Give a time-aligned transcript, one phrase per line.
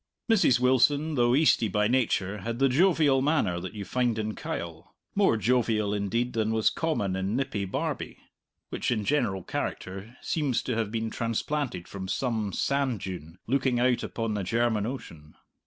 [0.31, 0.59] Mrs.
[0.59, 5.37] Wilson, though Eastie by nature, had the jovial manner that you find in Kyle; more
[5.37, 8.17] jovial, indeed, than was common in nippy Barbie,
[8.69, 14.01] which, in general character, seems to have been transplanted from some sand dune looking out
[14.01, 15.35] upon the German Ocean.